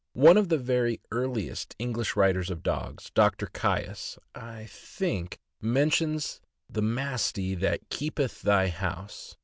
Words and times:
One 0.13 0.35
of 0.35 0.49
the 0.49 0.57
very 0.57 0.99
earliest 1.11 1.75
English 1.77 2.15
writers 2.15 2.49
on 2.49 2.61
dogs— 2.61 3.11
Doctor 3.13 3.45
Cains, 3.45 4.17
I 4.33 4.65
think— 4.65 5.37
mentions 5.77 6.41
"the 6.67 6.81
Mastie 6.81 7.53
that 7.53 7.87
keepyth 7.91 8.41
the 8.41 8.69
house." 8.69 9.35